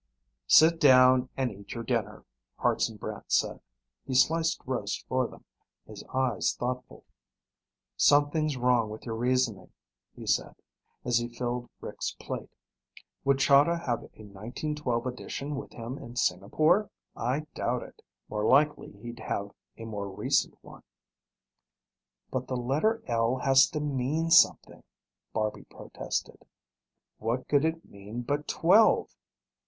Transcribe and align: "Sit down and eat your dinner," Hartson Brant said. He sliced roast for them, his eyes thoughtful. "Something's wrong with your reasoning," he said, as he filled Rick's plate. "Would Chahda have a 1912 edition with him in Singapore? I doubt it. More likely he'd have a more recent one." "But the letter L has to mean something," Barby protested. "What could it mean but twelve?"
"Sit 0.47 0.79
down 0.79 1.29
and 1.37 1.51
eat 1.51 1.73
your 1.75 1.83
dinner," 1.83 2.25
Hartson 2.57 2.97
Brant 2.97 3.31
said. 3.31 3.59
He 4.03 4.15
sliced 4.15 4.59
roast 4.65 5.05
for 5.07 5.27
them, 5.27 5.45
his 5.85 6.03
eyes 6.11 6.55
thoughtful. 6.55 7.03
"Something's 7.97 8.57
wrong 8.57 8.89
with 8.89 9.05
your 9.05 9.13
reasoning," 9.15 9.69
he 10.15 10.25
said, 10.25 10.55
as 11.05 11.19
he 11.19 11.27
filled 11.29 11.69
Rick's 11.81 12.15
plate. 12.19 12.49
"Would 13.23 13.37
Chahda 13.37 13.77
have 13.77 13.99
a 13.99 14.23
1912 14.23 15.05
edition 15.05 15.55
with 15.55 15.71
him 15.73 15.99
in 15.99 16.15
Singapore? 16.15 16.89
I 17.15 17.41
doubt 17.53 17.83
it. 17.83 18.01
More 18.27 18.47
likely 18.47 18.93
he'd 18.93 19.19
have 19.19 19.51
a 19.77 19.85
more 19.85 20.09
recent 20.09 20.57
one." 20.63 20.81
"But 22.31 22.47
the 22.47 22.57
letter 22.57 23.03
L 23.05 23.35
has 23.37 23.67
to 23.69 23.79
mean 23.79 24.31
something," 24.31 24.81
Barby 25.31 25.65
protested. 25.65 26.41
"What 27.19 27.47
could 27.47 27.63
it 27.63 27.85
mean 27.85 28.23
but 28.23 28.47
twelve?" 28.47 29.11